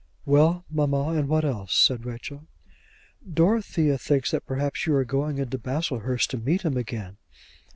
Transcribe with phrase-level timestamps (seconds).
[0.25, 2.47] "Well, mamma; and what else?" said Rachel.
[3.31, 7.17] "Dorothea thinks that perhaps you are going into Baslehurst to meet him again."